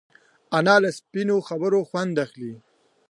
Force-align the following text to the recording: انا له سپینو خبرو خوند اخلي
انا 0.57 0.75
له 0.83 0.89
سپینو 0.99 1.37
خبرو 1.47 1.79
خوند 1.89 2.13
اخلي 2.25 2.53